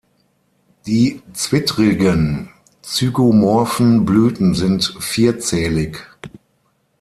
[0.87, 2.49] Die zwittrigen,
[2.81, 5.99] zygomorphen Blüten sind vierzählig.